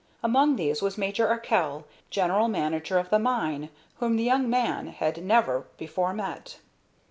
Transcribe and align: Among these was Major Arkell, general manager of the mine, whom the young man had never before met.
Among 0.23 0.55
these 0.55 0.81
was 0.81 0.97
Major 0.97 1.27
Arkell, 1.27 1.85
general 2.09 2.47
manager 2.47 2.97
of 2.97 3.11
the 3.11 3.19
mine, 3.19 3.69
whom 3.99 4.15
the 4.17 4.23
young 4.23 4.49
man 4.49 4.87
had 4.87 5.23
never 5.23 5.67
before 5.77 6.11
met. 6.11 6.57